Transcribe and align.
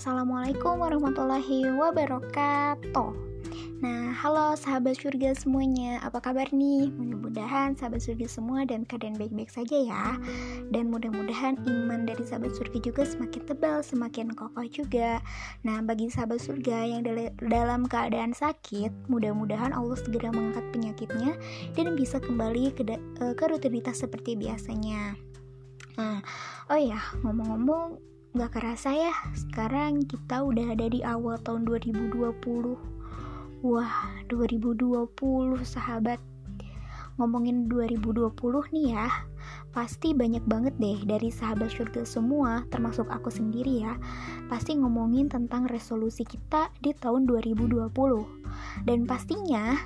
Assalamualaikum 0.00 0.80
warahmatullahi 0.80 1.76
wabarakatuh. 1.76 3.12
Nah, 3.84 4.16
halo 4.16 4.56
sahabat 4.56 4.96
surga 4.96 5.36
semuanya. 5.36 6.00
Apa 6.00 6.24
kabar 6.24 6.48
nih? 6.56 6.88
Mudah-mudahan 6.88 7.76
sahabat 7.76 8.00
surga 8.08 8.24
semua 8.24 8.64
dan 8.64 8.88
keadaan 8.88 9.20
baik-baik 9.20 9.52
saja 9.52 9.76
ya. 9.76 10.16
Dan 10.72 10.88
mudah-mudahan 10.88 11.60
iman 11.68 12.08
dari 12.08 12.24
sahabat 12.24 12.56
surga 12.56 12.80
juga 12.80 13.04
semakin 13.04 13.44
tebal, 13.44 13.84
semakin 13.84 14.32
kokoh 14.32 14.64
juga. 14.72 15.20
Nah, 15.68 15.84
bagi 15.84 16.08
sahabat 16.08 16.40
surga 16.48 16.80
yang 16.96 17.04
dalam 17.36 17.84
keadaan 17.84 18.32
sakit 18.32 19.12
Mudah-mudahan 19.12 19.76
Allah 19.76 20.00
segera 20.00 20.32
mengangkat 20.32 20.64
penyakitnya 20.72 21.36
Dan 21.76 21.92
bisa 21.92 22.24
kembali 22.24 22.72
ke, 22.72 22.88
eh, 22.96 23.36
ke 23.36 23.44
rutinitas 23.44 24.00
seperti 24.00 24.32
biasanya. 24.32 25.12
Nah, 26.00 26.24
oh 26.72 26.80
ya, 26.80 26.96
ngomong-ngomong 27.20 28.09
Gak 28.30 28.54
kerasa 28.54 28.94
ya, 28.94 29.10
sekarang 29.34 30.06
kita 30.06 30.46
udah 30.46 30.70
ada 30.70 30.86
di 30.86 31.02
awal 31.02 31.34
tahun 31.42 31.66
2020 31.66 32.78
Wah, 33.66 33.92
2020 34.30 35.10
sahabat. 35.66 36.22
Ngomongin 37.18 37.66
2020 37.66 38.32
nih 38.70 38.94
ya 38.94 39.10
Pasti 39.70 40.12
banyak 40.12 40.44
banget 40.44 40.74
deh 40.76 40.98
dari 41.06 41.30
sahabat 41.30 41.70
surga 41.70 42.02
semua 42.02 42.66
Termasuk 42.68 43.06
aku 43.08 43.30
sendiri 43.30 43.86
ya 43.86 43.94
Pasti 44.50 44.74
ngomongin 44.74 45.30
tentang 45.30 45.70
resolusi 45.70 46.26
kita 46.26 46.70
di 46.82 46.90
tahun 46.96 47.24
2020 47.24 47.90
Dan 48.84 49.06
pastinya 49.06 49.78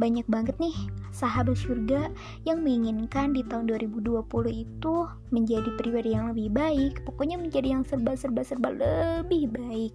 banyak 0.00 0.24
banget 0.32 0.56
nih 0.56 0.72
sahabat 1.12 1.60
surga 1.60 2.08
yang 2.48 2.64
menginginkan 2.64 3.36
di 3.36 3.44
tahun 3.44 3.68
2020 3.68 4.24
itu 4.48 4.94
menjadi 5.28 5.70
pribadi 5.76 6.16
yang 6.16 6.32
lebih 6.32 6.48
baik 6.48 7.04
pokoknya 7.04 7.36
menjadi 7.36 7.76
yang 7.76 7.84
serba-serba-serba 7.84 8.72
lebih 8.72 9.52
baik. 9.52 9.92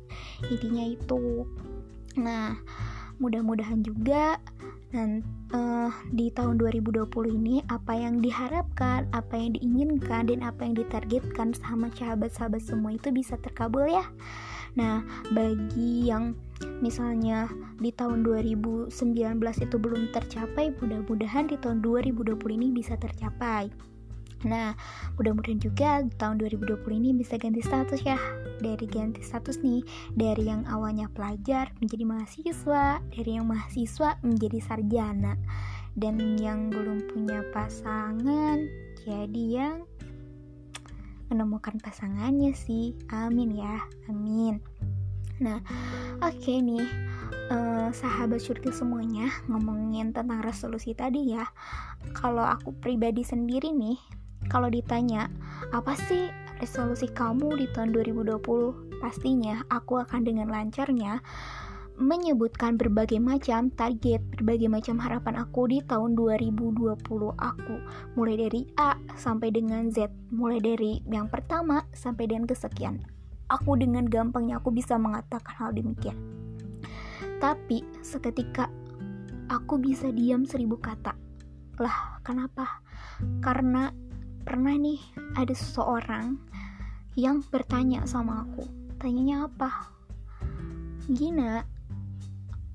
Intinya 0.53 0.85
itu. 0.85 1.49
Nah 2.21 2.53
mudah-mudahan 3.17 3.81
juga 3.81 4.37
dan 4.95 5.19
uh, 5.51 5.91
di 6.15 6.31
tahun 6.31 6.55
2020 6.55 7.11
ini 7.35 7.59
apa 7.67 7.91
yang 7.91 8.23
diharapkan, 8.23 9.11
apa 9.11 9.35
yang 9.35 9.59
diinginkan 9.59 10.31
dan 10.31 10.39
apa 10.39 10.63
yang 10.63 10.79
ditargetkan 10.79 11.51
sama 11.51 11.91
sahabat-sahabat 11.91 12.63
semua 12.63 12.95
itu 12.95 13.11
bisa 13.11 13.35
terkabul 13.43 13.83
ya. 13.91 14.07
Nah, 14.79 15.03
bagi 15.35 16.07
yang 16.07 16.35
misalnya 16.79 17.51
di 17.79 17.91
tahun 17.91 18.23
2019 18.23 18.91
itu 19.59 19.75
belum 19.75 20.15
tercapai, 20.15 20.71
mudah-mudahan 20.79 21.51
di 21.51 21.59
tahun 21.59 21.83
2020 21.83 22.35
ini 22.55 22.71
bisa 22.71 22.95
tercapai. 22.95 23.94
Nah, 24.43 24.75
mudah-mudahan 25.15 25.63
juga 25.63 26.03
tahun 26.19 26.43
2020 26.43 26.99
ini 26.99 27.15
bisa 27.15 27.39
ganti 27.39 27.63
status 27.63 28.03
ya. 28.03 28.19
Dari 28.59 28.83
ganti 28.85 29.23
status 29.23 29.63
nih, 29.63 29.81
dari 30.13 30.51
yang 30.51 30.67
awalnya 30.67 31.07
pelajar 31.15 31.71
menjadi 31.79 32.03
mahasiswa, 32.03 32.99
dari 33.15 33.31
yang 33.39 33.47
mahasiswa 33.47 34.19
menjadi 34.19 34.59
sarjana. 34.59 35.39
Dan 35.95 36.19
yang 36.35 36.67
belum 36.67 37.07
punya 37.07 37.39
pasangan 37.55 38.59
jadi 39.07 39.43
yang 39.47 39.87
menemukan 41.31 41.79
pasangannya 41.79 42.51
sih. 42.51 42.93
Amin 43.09 43.55
ya. 43.55 43.79
Amin. 44.11 44.59
Nah, 45.35 45.59
oke 46.23 46.31
okay 46.39 46.63
nih, 46.63 46.85
uh, 47.51 47.91
sahabat 47.91 48.39
surga 48.39 48.71
semuanya 48.71 49.27
ngomongin 49.51 50.15
tentang 50.15 50.39
resolusi 50.39 50.95
tadi 50.95 51.35
ya. 51.35 51.43
Kalau 52.15 52.45
aku 52.45 52.71
pribadi 52.79 53.25
sendiri 53.27 53.75
nih, 53.75 53.99
kalau 54.51 54.69
ditanya 54.69 55.29
apa 55.73 55.97
sih 56.07 56.29
resolusi 56.61 57.09
kamu 57.11 57.57
di 57.59 57.65
tahun 57.75 57.91
2020, 57.93 59.01
pastinya 59.03 59.63
aku 59.67 59.99
akan 59.99 60.21
dengan 60.23 60.47
lancarnya 60.47 61.19
menyebutkan 61.95 62.75
berbagai 62.75 63.23
macam 63.23 63.71
target, 63.71 64.19
berbagai 64.35 64.67
macam 64.67 64.99
harapan 64.99 65.39
aku 65.39 65.71
di 65.71 65.79
tahun 65.87 66.15
2020 66.19 66.91
aku. 67.39 67.75
Mulai 68.19 68.35
dari 68.35 68.61
A 68.75 68.99
sampai 69.15 69.55
dengan 69.55 69.87
Z, 69.87 70.11
mulai 70.31 70.59
dari 70.59 70.99
yang 71.07 71.31
pertama 71.31 71.87
sampai 71.95 72.27
dengan 72.27 72.51
kesekian 72.51 73.15
aku 73.49 73.77
dengan 73.77 74.05
gampangnya 74.09 74.57
aku 74.57 74.73
bisa 74.73 74.97
mengatakan 74.97 75.53
hal 75.57 75.69
demikian. 75.73 76.17
Tapi 77.37 77.85
seketika 78.01 78.69
aku 79.51 79.77
bisa 79.77 80.09
diam 80.09 80.47
seribu 80.47 80.79
kata. 80.81 81.13
Lah, 81.77 82.23
kenapa? 82.23 82.81
Karena 83.43 83.91
pernah 84.45 84.77
nih 84.77 85.01
ada 85.33 85.51
seseorang 85.57 86.37
yang 87.17 87.41
bertanya 87.49 88.05
sama 88.05 88.45
aku. 88.45 88.61
Tanyanya 89.01 89.49
apa? 89.49 89.89
Gina, 91.09 91.65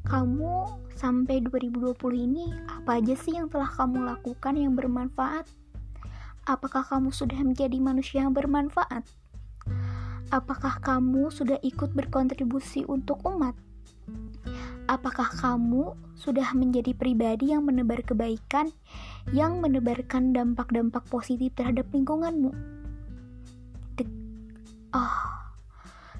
kamu 0.02 0.66
sampai 0.98 1.46
2020 1.46 1.94
ini 2.26 2.50
apa 2.66 2.98
aja 2.98 3.14
sih 3.14 3.38
yang 3.38 3.46
telah 3.46 3.70
kamu 3.70 4.02
lakukan 4.02 4.58
yang 4.58 4.74
bermanfaat? 4.74 5.46
Apakah 6.50 6.82
kamu 6.82 7.14
sudah 7.14 7.38
menjadi 7.38 7.78
manusia 7.78 8.26
yang 8.26 8.34
bermanfaat? 8.34 9.06
Apakah 10.34 10.82
kamu 10.82 11.30
sudah 11.30 11.62
ikut 11.62 11.94
berkontribusi 11.94 12.82
untuk 12.90 13.22
umat? 13.22 13.54
Apakah 14.90 15.30
kamu 15.30 15.94
sudah 16.18 16.50
menjadi 16.50 16.98
pribadi 16.98 17.54
yang 17.54 17.62
menebar 17.62 18.02
kebaikan, 18.02 18.74
yang 19.30 19.62
menebarkan 19.62 20.34
dampak-dampak 20.34 21.06
positif 21.06 21.54
terhadap 21.54 21.86
lingkunganmu? 21.94 22.50
Ah, 24.90 24.98
oh, 24.98 25.22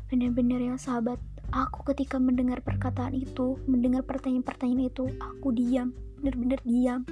benar-benar 0.07 0.63
ya 0.63 0.79
sahabat. 0.79 1.19
Aku 1.51 1.83
ketika 1.91 2.23
mendengar 2.23 2.63
perkataan 2.63 3.19
itu, 3.19 3.59
mendengar 3.67 4.07
pertanyaan-pertanyaan 4.07 4.87
itu, 4.87 5.11
aku 5.19 5.51
diam, 5.51 5.91
benar-benar 6.23 6.63
diam. 6.63 7.03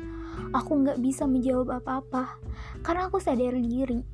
Aku 0.55 0.79
nggak 0.79 1.03
bisa 1.03 1.27
menjawab 1.27 1.83
apa-apa 1.83 2.39
karena 2.87 3.11
aku 3.11 3.19
sadar 3.19 3.59
diri. 3.59 4.07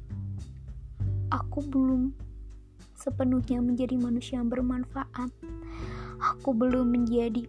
Aku 1.28 1.60
belum 1.68 2.16
sepenuhnya 2.96 3.60
menjadi 3.60 4.00
manusia 4.00 4.40
yang 4.40 4.48
bermanfaat. 4.48 5.28
Aku 6.44 6.52
belum 6.52 6.92
menjadi 6.92 7.40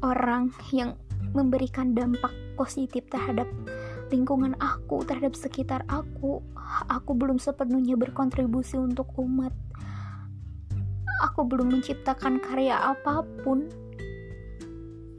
orang 0.00 0.48
yang 0.72 0.96
memberikan 1.36 1.92
dampak 1.92 2.32
positif 2.56 3.04
terhadap 3.12 3.44
lingkungan 4.08 4.56
aku, 4.64 5.04
terhadap 5.04 5.36
sekitar 5.36 5.84
aku. 5.92 6.40
Aku 6.88 7.12
belum 7.12 7.36
sepenuhnya 7.36 8.00
berkontribusi 8.00 8.80
untuk 8.80 9.12
umat. 9.20 9.52
Aku 11.20 11.44
belum 11.44 11.68
menciptakan 11.68 12.40
karya 12.40 12.80
apa 12.80 13.20
pun. 13.44 13.68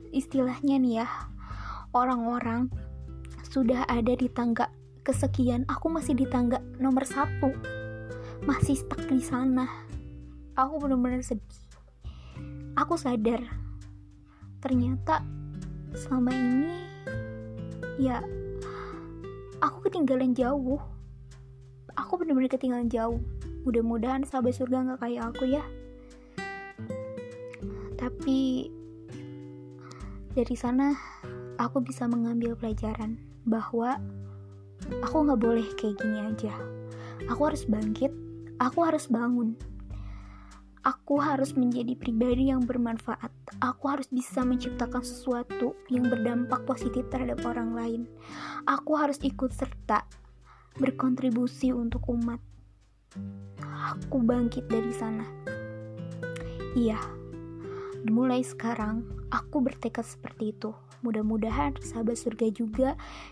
Istilahnya 0.09 0.81
nih 0.81 1.05
ya, 1.05 1.07
orang-orang 1.93 2.73
sudah 3.53 3.85
ada 3.85 4.17
di 4.17 4.25
tangga 4.33 4.73
kesekian, 5.05 5.61
aku 5.69 5.93
masih 5.93 6.17
di 6.17 6.25
tangga 6.25 6.57
nomor 6.81 7.05
satu 7.05 7.53
masih 8.49 8.81
stuck 8.81 9.05
di 9.05 9.21
sana 9.21 9.69
aku 10.57 10.81
benar-benar 10.81 11.21
sedih 11.21 11.66
aku 12.77 12.93
sadar. 12.93 13.41
Ternyata 14.61 15.25
selama 15.97 16.29
ini 16.29 16.77
ya 17.97 18.21
aku 19.57 19.89
ketinggalan 19.89 20.38
jauh. 20.38 20.77
Aku 21.97 22.21
benar-benar 22.21 22.53
ketinggalan 22.53 22.87
jauh. 22.87 23.17
Mudah-mudahan 23.66 24.21
sahabat 24.23 24.53
surga 24.53 24.85
nggak 24.85 25.01
kayak 25.01 25.23
aku 25.33 25.43
ya. 25.49 25.66
Tapi 27.97 28.69
dari 30.37 30.55
sana 30.55 30.93
aku 31.57 31.81
bisa 31.81 32.05
mengambil 32.05 32.53
pelajaran 32.53 33.17
bahwa 33.49 33.97
aku 35.02 35.25
nggak 35.25 35.41
boleh 35.41 35.67
kayak 35.75 35.97
gini 35.97 36.22
aja. 36.22 36.53
Aku 37.34 37.49
harus 37.49 37.66
bangkit 37.66 38.13
Aku 38.57 38.81
harus 38.81 39.05
bangun. 39.05 39.53
Aku 40.85 41.18
harus 41.18 41.58
menjadi 41.58 41.97
pribadi 41.97 42.53
yang 42.53 42.62
bermanfaat. 42.66 43.34
Aku 43.64 43.90
harus 43.90 44.06
bisa 44.14 44.46
menciptakan 44.46 45.02
sesuatu 45.02 45.74
yang 45.90 46.06
berdampak 46.06 46.64
positif 46.70 47.08
terhadap 47.09 47.41
orang 47.46 47.74
lain. 47.74 48.02
Aku 48.70 48.94
harus 48.94 49.18
ikut 49.26 49.53
serta 49.53 50.06
berkontribusi 50.78 51.74
untuk 51.74 52.06
umat. 52.14 52.38
Aku 53.97 54.22
bangkit 54.22 54.70
dari 54.70 54.94
sana. 54.94 55.26
Iya, 56.78 57.02
mulai 58.06 58.46
sekarang 58.46 59.02
aku 59.34 59.66
bertekad 59.66 60.06
seperti 60.06 60.53
itu. 60.53 60.72
Mudah-mudahan 61.02 61.78
sahabat 61.82 62.18
surga 62.18 62.47
juga 62.53 62.90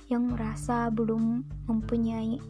yang 0.10 0.34
merasa 0.34 0.90
belum 0.90 1.46
mempunyai 1.70 2.42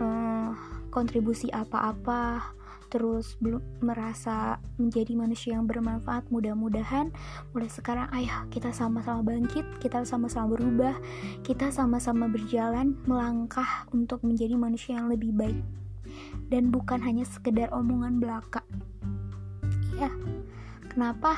uh, 0.00 0.52
kontribusi 0.92 1.52
apa-apa 1.52 2.57
terus 2.88 3.36
belum 3.40 3.60
merasa 3.84 4.56
menjadi 4.80 5.12
manusia 5.12 5.56
yang 5.56 5.68
bermanfaat 5.68 6.28
mudah-mudahan 6.32 7.12
mulai 7.52 7.68
sekarang 7.68 8.08
ayah 8.16 8.48
kita 8.48 8.72
sama-sama 8.72 9.20
bangkit 9.20 9.64
kita 9.80 10.04
sama-sama 10.08 10.56
berubah 10.56 10.96
kita 11.44 11.68
sama-sama 11.68 12.28
berjalan 12.28 12.96
melangkah 13.04 13.84
untuk 13.92 14.24
menjadi 14.24 14.56
manusia 14.56 14.98
yang 14.98 15.08
lebih 15.12 15.32
baik. 15.32 15.60
Dan 16.48 16.72
bukan 16.72 17.04
hanya 17.04 17.28
sekedar 17.28 17.68
omongan 17.70 18.18
belaka. 18.18 18.64
Ya 20.00 20.08
kenapa? 20.88 21.36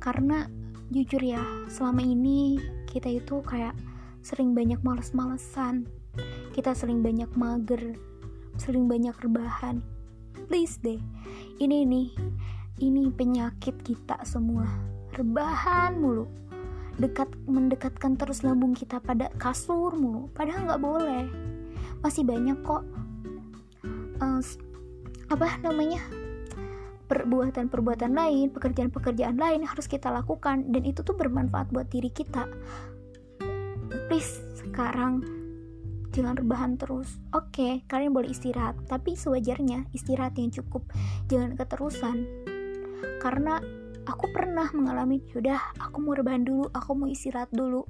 Karena 0.00 0.48
jujur 0.90 1.20
ya 1.20 1.38
selama 1.68 2.02
ini 2.02 2.58
kita 2.90 3.06
itu 3.12 3.44
kayak 3.46 3.76
sering 4.26 4.52
banyak 4.52 4.82
males-malesan 4.82 5.86
kita 6.50 6.74
sering 6.74 7.00
banyak 7.00 7.30
mager 7.38 7.94
sering 8.58 8.90
banyak 8.90 9.14
rebahan 9.22 9.80
please 10.50 10.82
deh. 10.82 10.98
Ini 11.62 11.86
nih 11.86 12.10
ini 12.82 13.06
penyakit 13.14 13.86
kita 13.86 14.18
semua. 14.26 14.66
Rebahan 15.14 15.94
mulu. 16.02 16.26
Dekat 16.98 17.30
mendekatkan 17.46 18.18
terus 18.18 18.42
lambung 18.42 18.74
kita 18.74 18.98
pada 18.98 19.30
kasur 19.38 19.94
mulu. 19.94 20.26
Padahal 20.34 20.66
nggak 20.66 20.82
boleh. 20.82 21.24
Masih 22.02 22.26
banyak 22.26 22.58
kok 22.66 22.82
uh, 24.18 24.42
apa 25.30 25.46
namanya 25.62 26.02
perbuatan-perbuatan 27.06 28.10
lain, 28.10 28.50
pekerjaan-pekerjaan 28.50 29.38
lain 29.38 29.62
harus 29.62 29.86
kita 29.86 30.10
lakukan. 30.10 30.66
Dan 30.66 30.82
itu 30.82 31.06
tuh 31.06 31.14
bermanfaat 31.14 31.70
buat 31.70 31.86
diri 31.86 32.10
kita. 32.10 32.50
Please, 34.10 34.42
sekarang 34.58 35.39
jangan 36.10 36.34
rebahan 36.38 36.74
terus. 36.76 37.18
Oke, 37.30 37.54
okay, 37.54 37.72
kalian 37.86 38.14
boleh 38.14 38.30
istirahat, 38.34 38.78
tapi 38.90 39.14
sewajarnya 39.14 39.90
istirahat 39.94 40.34
yang 40.38 40.50
cukup, 40.50 40.86
jangan 41.30 41.54
keterusan. 41.54 42.26
Karena 43.22 43.62
aku 44.04 44.26
pernah 44.34 44.68
mengalami, 44.74 45.22
yaudah, 45.30 45.60
aku 45.78 46.02
mau 46.02 46.14
rebahan 46.18 46.42
dulu, 46.42 46.66
aku 46.74 46.90
mau 46.94 47.08
istirahat 47.08 47.50
dulu. 47.54 47.86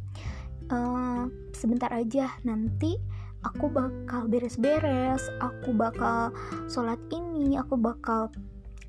Uh, 0.71 1.27
sebentar 1.51 1.91
aja, 1.91 2.31
nanti 2.47 2.95
aku 3.43 3.73
bakal 3.73 4.29
beres-beres, 4.29 5.27
aku 5.41 5.73
bakal 5.73 6.31
sholat 6.69 7.01
ini, 7.11 7.57
aku 7.57 7.75
bakal 7.81 8.29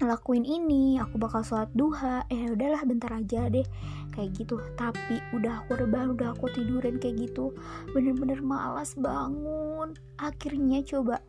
ngelakuin 0.01 0.41
ini 0.41 0.97
aku 0.97 1.21
bakal 1.21 1.45
sholat 1.45 1.69
duha. 1.77 2.25
Eh 2.33 2.49
udahlah 2.49 2.81
bentar 2.89 3.13
aja 3.13 3.45
deh. 3.53 3.63
Kayak 4.09 4.41
gitu. 4.41 4.57
Tapi 4.73 5.21
udah 5.37 5.61
aku 5.61 5.77
rebahan 5.77 6.17
udah 6.17 6.33
aku 6.33 6.49
tiduran 6.49 6.97
kayak 6.97 7.29
gitu. 7.29 7.53
Bener-bener 7.93 8.41
malas 8.41 8.97
bangun. 8.97 9.93
Akhirnya 10.17 10.81
coba 10.81 11.21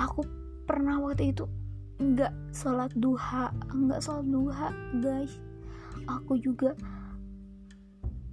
aku 0.00 0.24
pernah 0.64 0.96
waktu 1.04 1.36
itu 1.36 1.44
nggak 2.00 2.32
sholat 2.56 2.90
duha. 2.96 3.52
Nggak 3.68 4.00
sholat 4.00 4.26
duha 4.26 4.68
guys. 5.04 5.36
Aku 6.08 6.40
juga 6.40 6.72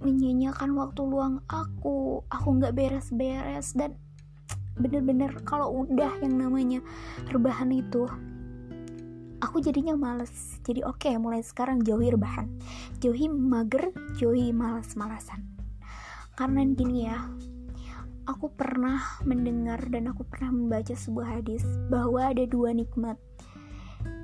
menyanyiakan 0.00 0.72
waktu 0.80 1.00
luang 1.04 1.44
aku. 1.52 2.24
Aku 2.32 2.48
nggak 2.56 2.72
beres-beres. 2.72 3.76
Dan 3.76 4.00
bener-bener 4.80 5.36
kalau 5.44 5.84
udah 5.84 6.16
yang 6.24 6.40
namanya 6.40 6.80
rebahan 7.28 7.68
itu 7.68 8.08
aku 9.44 9.60
jadinya 9.60 9.92
males. 9.92 10.56
Jadi 10.64 10.80
oke 10.80 11.04
okay, 11.04 11.14
mulai 11.20 11.44
sekarang 11.44 11.84
jauhi 11.84 12.08
rebahan. 12.08 12.48
Jauhi 13.04 13.28
mager 13.28 13.92
jauhi 14.16 14.56
malas-malasan. 14.56 15.44
Karena 16.34 16.64
gini 16.72 17.06
ya 17.06 17.28
aku 18.24 18.48
pernah 18.56 19.20
mendengar 19.28 19.84
dan 19.92 20.08
aku 20.08 20.24
pernah 20.24 20.48
membaca 20.48 20.96
sebuah 20.96 21.40
hadis 21.40 21.62
bahwa 21.92 22.32
ada 22.32 22.48
dua 22.48 22.72
nikmat 22.72 23.20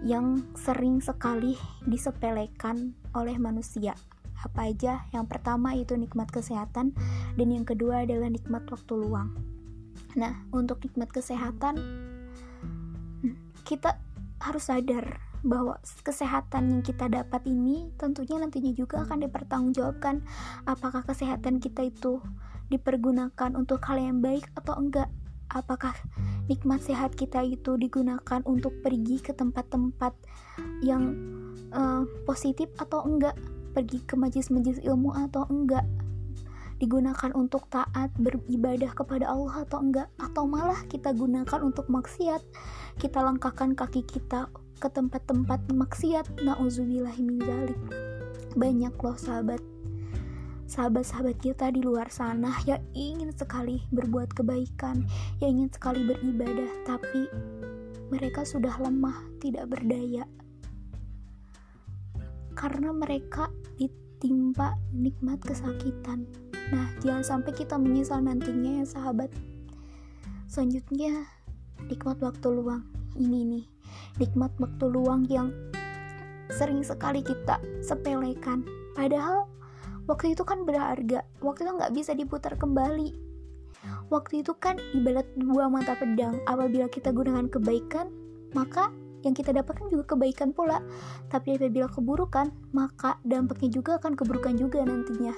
yang 0.01 0.41
sering 0.57 1.05
sekali 1.05 1.57
disepelekan 1.85 2.97
oleh 3.13 3.37
manusia. 3.37 3.93
Apa 4.41 4.73
aja? 4.73 5.05
Yang 5.13 5.27
pertama 5.37 5.77
itu 5.77 5.93
nikmat 6.01 6.33
kesehatan 6.33 6.97
dan 7.37 7.49
yang 7.53 7.69
kedua 7.69 8.09
adalah 8.09 8.33
nikmat 8.33 8.65
waktu 8.73 8.93
luang. 8.97 9.37
Nah 10.17 10.49
untuk 10.49 10.81
nikmat 10.81 11.13
kesehatan 11.13 11.77
hmm, 13.21 13.37
kita 13.69 14.01
harus 14.41 14.73
sadar 14.73 15.21
bahwa 15.41 15.81
kesehatan 16.05 16.69
yang 16.69 16.83
kita 16.85 17.09
dapat 17.09 17.41
ini 17.49 17.89
tentunya 17.97 18.37
nantinya 18.37 18.73
juga 18.77 19.05
akan 19.05 19.25
dipertanggungjawabkan. 19.25 20.21
Apakah 20.69 21.05
kesehatan 21.05 21.61
kita 21.65 21.89
itu 21.89 22.21
dipergunakan 22.69 23.57
untuk 23.57 23.81
hal 23.89 24.01
yang 24.01 24.21
baik 24.21 24.49
atau 24.57 24.77
enggak? 24.77 25.09
Apakah 25.51 25.97
nikmat 26.47 26.85
sehat 26.85 27.17
kita 27.19 27.43
itu 27.43 27.75
digunakan 27.75 28.41
untuk 28.47 28.79
pergi 28.85 29.19
ke 29.19 29.35
tempat-tempat 29.35 30.15
yang 30.85 31.17
uh, 31.73 32.05
positif 32.29 32.71
atau 32.79 33.03
enggak? 33.03 33.35
Pergi 33.71 34.03
ke 34.05 34.15
majlis-majlis 34.19 34.83
ilmu 34.85 35.15
atau 35.15 35.47
enggak 35.49 35.87
digunakan 36.81 37.31
untuk 37.37 37.69
taat 37.69 38.09
beribadah 38.17 38.97
kepada 38.97 39.29
Allah 39.29 39.69
atau 39.69 39.79
enggak? 39.85 40.09
Atau 40.17 40.49
malah 40.49 40.81
kita 40.89 41.13
gunakan 41.13 41.61
untuk 41.61 41.87
maksiat? 41.93 42.41
Kita 42.97 43.21
langkahkan 43.21 43.77
kaki 43.77 44.09
kita 44.09 44.49
ke 44.81 44.89
tempat-tempat 44.89 45.69
maksiat. 45.69 46.41
Na'udzubillahiminzalik 46.41 47.77
banyak 48.57 48.95
loh 48.97 49.15
sahabat. 49.21 49.61
Sahabat-sahabat 50.71 51.37
kita 51.43 51.75
di 51.75 51.83
luar 51.83 52.09
sana 52.09 52.55
yang 52.63 52.81
ingin 52.95 53.35
sekali 53.35 53.83
berbuat 53.91 54.31
kebaikan 54.39 55.03
yang 55.43 55.59
ingin 55.59 55.71
sekali 55.75 56.07
beribadah 56.07 56.71
tapi 56.87 57.27
mereka 58.11 58.47
sudah 58.47 58.75
lemah 58.79 59.19
tidak 59.43 59.67
berdaya. 59.67 60.27
Karena 62.55 62.95
mereka 62.95 63.51
ditimpa 63.79 64.79
nikmat 64.95 65.43
kesakitan 65.43 66.27
Nah, 66.71 66.87
jangan 67.03 67.27
sampai 67.27 67.53
kita 67.53 67.75
menyesal 67.75 68.23
nantinya 68.23 68.83
ya 68.83 68.87
sahabat. 68.87 69.31
Selanjutnya, 70.47 71.27
nikmat 71.91 72.23
waktu 72.23 72.47
luang. 72.47 72.87
Ini 73.19 73.43
nih, 73.43 73.65
nikmat 74.23 74.55
waktu 74.63 74.87
luang 74.87 75.27
yang 75.27 75.51
sering 76.51 76.87
sekali 76.87 77.27
kita 77.27 77.59
sepelekan. 77.83 78.63
Padahal 78.95 79.51
waktu 80.07 80.39
itu 80.39 80.47
kan 80.47 80.63
berharga. 80.63 81.27
Waktu 81.43 81.67
itu 81.67 81.73
nggak 81.75 81.95
bisa 81.95 82.15
diputar 82.15 82.55
kembali. 82.55 83.19
Waktu 84.11 84.47
itu 84.47 84.55
kan 84.55 84.79
ibarat 84.95 85.27
dua 85.35 85.67
mata 85.67 85.99
pedang. 85.99 86.39
Apabila 86.47 86.87
kita 86.87 87.11
gunakan 87.11 87.51
kebaikan, 87.51 88.15
maka 88.55 88.95
yang 89.27 89.35
kita 89.35 89.51
dapatkan 89.51 89.91
juga 89.91 90.15
kebaikan 90.15 90.55
pula. 90.55 90.79
Tapi 91.35 91.59
apabila 91.59 91.91
keburukan, 91.91 92.55
maka 92.71 93.19
dampaknya 93.27 93.75
juga 93.75 93.99
akan 93.99 94.15
keburukan 94.15 94.55
juga 94.55 94.87
nantinya 94.87 95.35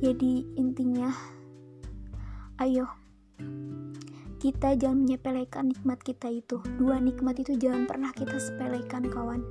jadi 0.00 0.48
intinya 0.56 1.12
ayo 2.56 2.88
kita 4.40 4.72
jangan 4.72 5.04
menyepelekan 5.04 5.68
nikmat 5.68 6.00
kita 6.00 6.32
itu. 6.32 6.64
Dua 6.80 6.96
nikmat 6.96 7.36
itu 7.36 7.60
jangan 7.60 7.84
pernah 7.84 8.08
kita 8.08 8.40
sepelekan 8.40 9.04
kawan. 9.12 9.44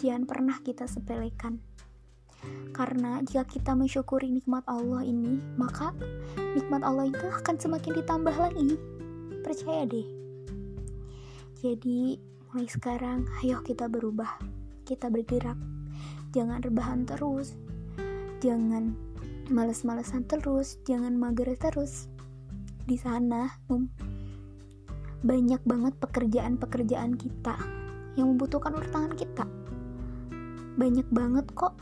Jangan 0.00 0.24
pernah 0.24 0.56
kita 0.64 0.88
sepelekan. 0.88 1.60
Karena 2.72 3.20
jika 3.20 3.44
kita 3.44 3.76
mensyukuri 3.76 4.32
nikmat 4.32 4.64
Allah 4.64 5.04
ini 5.04 5.36
maka 5.60 5.92
nikmat 6.56 6.80
Allah 6.80 7.12
itu 7.12 7.28
akan 7.28 7.60
semakin 7.60 7.92
ditambah 8.00 8.32
lagi. 8.32 8.80
Percaya 9.44 9.84
deh. 9.84 10.08
Jadi 11.60 12.16
mulai 12.48 12.68
sekarang 12.72 13.28
ayo 13.44 13.60
kita 13.60 13.92
berubah. 13.92 14.40
Kita 14.88 15.12
bergerak. 15.12 15.60
Jangan 16.32 16.64
rebahan 16.64 17.04
terus. 17.04 17.52
Jangan 18.40 18.96
males-malesan 19.50 20.24
terus, 20.24 20.78
jangan 20.88 21.16
mager 21.16 21.52
terus. 21.56 22.08
Di 22.84 23.00
sana 23.00 23.48
banyak 25.24 25.64
banget 25.64 25.96
pekerjaan-pekerjaan 26.04 27.16
kita 27.16 27.56
yang 28.20 28.36
membutuhkan 28.36 28.76
tangan 28.92 29.16
kita. 29.16 29.48
Banyak 30.76 31.08
banget 31.08 31.48
kok 31.56 31.80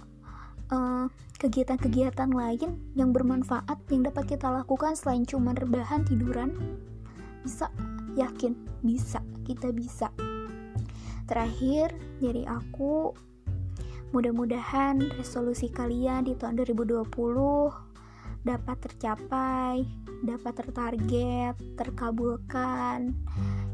eh, 0.70 1.06
kegiatan-kegiatan 1.42 2.30
lain 2.30 2.78
yang 2.94 3.10
bermanfaat 3.10 3.82
yang 3.90 4.06
dapat 4.06 4.30
kita 4.30 4.46
lakukan 4.46 4.94
selain 4.94 5.26
cuma 5.26 5.50
rebahan 5.58 6.06
tiduran. 6.06 6.54
Bisa, 7.42 7.66
yakin, 8.14 8.54
bisa, 8.86 9.18
kita 9.42 9.74
bisa. 9.74 10.14
Terakhir 11.26 11.90
dari 12.22 12.46
aku 12.46 13.10
Mudah-mudahan 14.12 15.00
resolusi 15.16 15.72
kalian 15.72 16.28
di 16.28 16.36
tahun 16.36 16.60
2020 16.60 17.08
dapat 18.44 18.76
tercapai, 18.84 19.88
dapat 20.20 20.52
tertarget, 20.52 21.56
terkabulkan. 21.80 23.16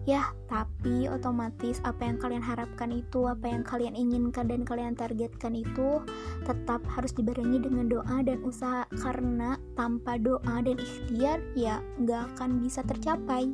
Ya, 0.06 0.32
tapi 0.48 1.04
otomatis 1.10 1.82
apa 1.84 2.06
yang 2.06 2.16
kalian 2.16 2.40
harapkan 2.40 2.88
itu, 2.94 3.28
apa 3.28 3.50
yang 3.50 3.60
kalian 3.60 3.92
inginkan 3.92 4.48
dan 4.48 4.64
kalian 4.64 4.96
targetkan 4.96 5.52
itu 5.52 6.00
tetap 6.46 6.80
harus 6.86 7.12
dibarengi 7.12 7.60
dengan 7.60 7.90
doa 7.90 8.22
dan 8.24 8.40
usaha 8.40 8.88
karena 8.94 9.60
tanpa 9.76 10.16
doa 10.16 10.64
dan 10.64 10.78
ikhtiar 10.80 11.42
ya 11.52 11.84
nggak 12.00 12.38
akan 12.38 12.62
bisa 12.62 12.80
tercapai. 12.86 13.52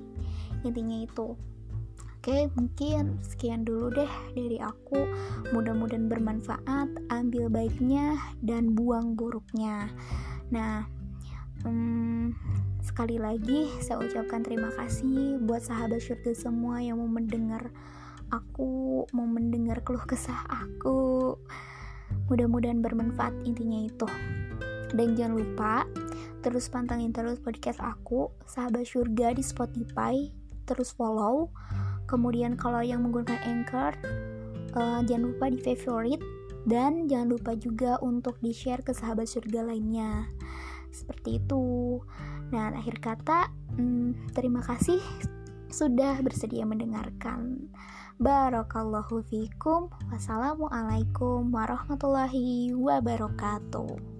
Intinya 0.62 1.02
itu. 1.02 1.34
Oke, 2.24 2.48
mungkin 2.56 3.20
sekian 3.20 3.68
dulu 3.68 3.92
deh 3.92 4.08
dari 4.32 4.56
aku. 4.56 5.04
Mudah-mudahan 5.52 6.08
bermanfaat, 6.08 6.88
ambil 7.12 7.52
baiknya 7.52 8.16
dan 8.40 8.72
buang 8.72 9.12
buruknya. 9.12 9.92
Nah, 10.48 10.88
hmm, 11.68 12.32
Sekali 12.84 13.16
lagi 13.16 13.72
saya 13.80 14.00
ucapkan 14.00 14.40
terima 14.40 14.68
kasih 14.72 15.36
buat 15.40 15.64
sahabat 15.64 16.04
surga 16.04 16.32
semua 16.48 16.84
yang 16.84 17.00
mau 17.00 17.08
mendengar 17.08 17.72
aku, 18.28 19.08
mau 19.16 19.24
mendengar 19.24 19.80
keluh 19.80 20.04
kesah 20.04 20.44
aku. 20.48 21.36
Mudah-mudahan 22.28 22.84
bermanfaat 22.84 23.32
intinya 23.48 23.84
itu. 23.84 24.08
Dan 24.92 25.16
jangan 25.16 25.40
lupa 25.40 25.88
terus 26.44 26.68
pantengin 26.68 27.12
terus 27.12 27.40
podcast 27.40 27.80
aku, 27.80 28.32
sahabat 28.44 28.84
surga 28.84 29.32
di 29.32 29.40
Spotify, 29.40 30.28
terus 30.68 30.92
follow. 30.92 31.52
Kemudian 32.14 32.54
kalau 32.54 32.78
yang 32.78 33.02
menggunakan 33.02 33.42
Anchor, 33.42 33.98
uh, 34.78 35.02
jangan 35.02 35.34
lupa 35.34 35.50
di 35.50 35.58
favorite 35.58 36.22
dan 36.62 37.10
jangan 37.10 37.34
lupa 37.34 37.58
juga 37.58 37.98
untuk 37.98 38.38
di-share 38.38 38.86
ke 38.86 38.94
sahabat 38.94 39.26
surga 39.26 39.66
lainnya. 39.66 40.30
Seperti 40.94 41.42
itu. 41.42 41.98
Nah, 42.54 42.70
akhir 42.70 43.02
kata, 43.02 43.50
hmm, 43.74 44.30
terima 44.30 44.62
kasih 44.62 45.02
sudah 45.74 46.22
bersedia 46.22 46.62
mendengarkan. 46.62 47.66
Barakallahu 48.22 49.26
fikum. 49.26 49.90
Wassalamualaikum 50.14 51.50
warahmatullahi 51.50 52.70
wabarakatuh. 52.78 54.13